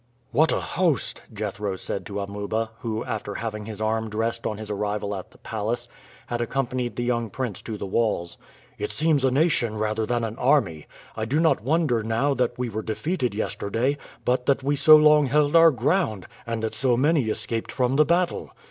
[0.31, 4.71] "What a host!" Jethro said to Amuba, who, after having his arm dressed on his
[4.71, 5.87] arrival at the palace,
[6.25, 8.39] had accompanied the young prince to the walls.
[8.79, 10.87] "It seems a nation rather than an army.
[11.15, 15.27] I do not wonder now that we were defeated yesterday, but that we so long
[15.27, 18.53] held our ground, and that so many escaped from the battle."